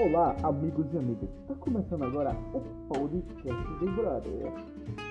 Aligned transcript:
Olá, 0.00 0.36
amigos 0.44 0.86
e 0.94 0.96
amigas. 0.96 1.28
Está 1.40 1.56
começando 1.56 2.04
agora 2.04 2.30
o 2.54 2.60
podcast 2.88 3.78
de 3.80 3.86
Brother. 3.86 5.07